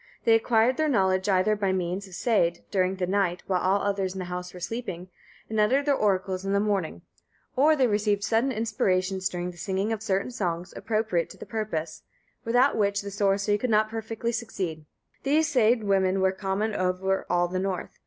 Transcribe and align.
They 0.23 0.33
acquired 0.33 0.77
their 0.77 0.89
knowledge 0.89 1.29
either 1.29 1.55
by 1.55 1.71
means 1.71 2.07
of 2.07 2.15
seid, 2.15 2.63
during 2.71 2.95
the 2.95 3.05
night, 3.05 3.43
while 3.45 3.61
all 3.61 3.83
others 3.83 4.13
in 4.15 4.17
the 4.17 4.25
house 4.25 4.51
were 4.51 4.59
sleeping, 4.59 5.09
and 5.47 5.59
uttered 5.59 5.85
their 5.85 5.93
oracles 5.93 6.43
in 6.43 6.53
the 6.53 6.59
morning; 6.59 7.03
or 7.55 7.75
they 7.75 7.85
received 7.85 8.23
sudden 8.23 8.51
inspirations 8.51 9.29
during 9.29 9.51
the 9.51 9.57
singing 9.57 9.93
of 9.93 10.01
certain 10.01 10.31
songs 10.31 10.73
appropriate 10.75 11.29
to 11.29 11.37
the 11.37 11.45
purpose, 11.45 12.01
without 12.43 12.75
which 12.75 13.01
the 13.03 13.11
sorcery 13.11 13.59
could 13.59 13.69
not 13.69 13.89
perfectly 13.91 14.31
succeed. 14.31 14.87
These 15.21 15.49
seid 15.49 15.83
women 15.83 16.19
were 16.19 16.31
common 16.31 16.73
over 16.73 17.27
all 17.29 17.47
the 17.47 17.59
North. 17.59 17.99